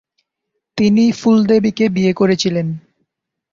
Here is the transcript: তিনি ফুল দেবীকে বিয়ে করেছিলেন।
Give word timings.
তিনি 0.77 1.03
ফুল 1.11 1.37
দেবীকে 1.45 1.85
বিয়ে 1.89 2.13
করেছিলেন। 2.13 2.67